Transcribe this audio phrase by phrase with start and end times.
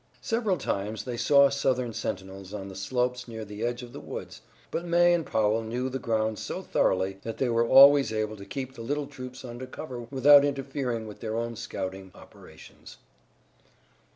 [0.23, 4.41] Several times they saw Southern sentinels on the slopes near the edge of the woods,
[4.71, 8.43] but May and Powell knew the ground so thoroughly that they were always able to
[8.45, 12.97] keep the little troop under cover without interfering with their own scouting operations.